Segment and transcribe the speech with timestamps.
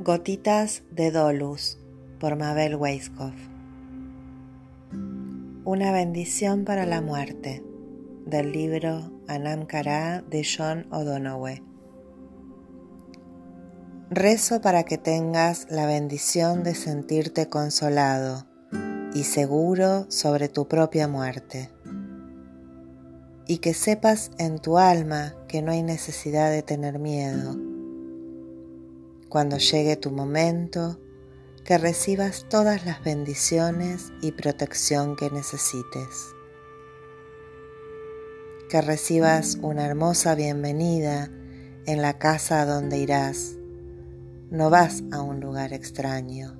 [0.00, 1.76] Gotitas de Dolus
[2.20, 3.34] por Mabel Weiskopf.
[5.64, 7.64] Una bendición para la muerte
[8.24, 11.64] del libro Anam Cara de John O'Donoghue.
[14.08, 18.46] Rezo para que tengas la bendición de sentirte consolado
[19.14, 21.70] y seguro sobre tu propia muerte.
[23.48, 27.56] Y que sepas en tu alma que no hay necesidad de tener miedo.
[29.28, 30.98] Cuando llegue tu momento,
[31.64, 36.34] que recibas todas las bendiciones y protección que necesites.
[38.70, 41.30] Que recibas una hermosa bienvenida
[41.86, 43.56] en la casa donde irás.
[44.50, 46.58] No vas a un lugar extraño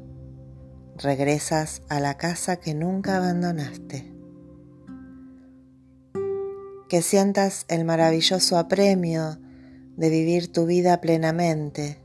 [0.98, 4.12] regresas a la casa que nunca abandonaste.
[6.88, 9.38] Que sientas el maravilloso apremio
[9.96, 11.98] de vivir tu vida plenamente,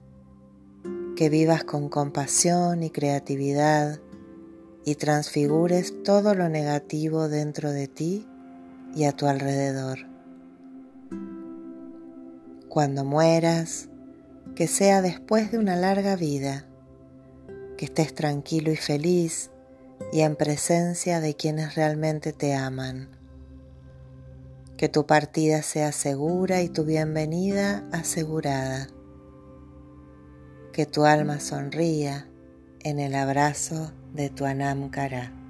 [1.24, 4.02] que vivas con compasión y creatividad
[4.84, 8.28] y transfigures todo lo negativo dentro de ti
[8.94, 10.00] y a tu alrededor.
[12.68, 13.88] Cuando mueras,
[14.54, 16.66] que sea después de una larga vida
[17.78, 19.50] que estés tranquilo y feliz
[20.12, 23.08] y en presencia de quienes realmente te aman.
[24.76, 28.90] Que tu partida sea segura y tu bienvenida asegurada.
[30.74, 32.26] Que tu alma sonría
[32.80, 35.43] en el abrazo de tu Anam Cara.